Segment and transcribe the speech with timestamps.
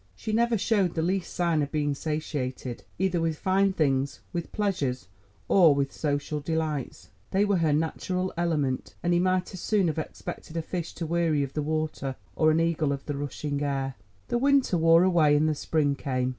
[0.15, 5.07] She never showed the least sign of being satiated, either with fine things, with pleasures,
[5.47, 7.11] or with social delights.
[7.29, 11.05] They were her natural element, and he might as soon have expected a fish to
[11.05, 13.93] weary of the water, or an eagle of the rushing air.
[14.29, 16.29] The winter wore away and the spring came.